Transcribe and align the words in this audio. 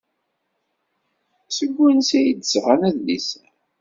Seg 1.57 1.69
wansi 1.77 2.15
ay 2.19 2.29
d-sɣan 2.33 2.81
adlis-a? 2.89 3.43